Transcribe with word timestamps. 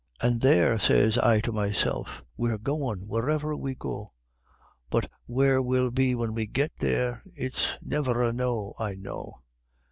"An' 0.19 0.39
there," 0.39 0.79
sez 0.79 1.19
I 1.19 1.41
to 1.41 1.51
meself, 1.51 2.23
"we're 2.35 2.57
goin' 2.57 3.01
wherever 3.07 3.55
we 3.55 3.75
go, 3.75 4.13
But 4.89 5.11
where 5.27 5.61
we'll 5.61 5.91
be 5.91 6.13
whin 6.15 6.33
we 6.33 6.47
git 6.47 6.71
there 6.79 7.21
it's 7.35 7.77
never 7.83 8.23
a 8.23 8.33
know 8.33 8.73
I 8.79 8.95
know." 8.95 9.43